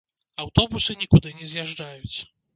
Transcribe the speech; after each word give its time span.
Аўтобусы 0.43 0.95
нікуды 1.03 1.35
не 1.43 1.51
з'язджаюць. 1.53 2.17